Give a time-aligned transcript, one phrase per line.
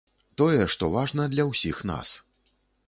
[0.41, 2.19] Тое, што важна для ўсіх нас.